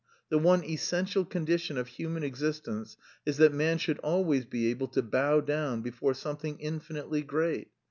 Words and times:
The 0.29 0.39
one 0.39 0.63
essential 0.63 1.23
condition 1.25 1.77
of 1.77 1.85
human 1.87 2.23
existence 2.23 2.97
is 3.23 3.37
that 3.37 3.53
man 3.53 3.77
should 3.77 3.99
always 3.99 4.45
be 4.45 4.65
able 4.71 4.87
to 4.87 5.03
bow 5.03 5.41
down 5.41 5.83
before 5.83 6.15
something 6.15 6.57
infinitely 6.57 7.21
great. 7.21 7.67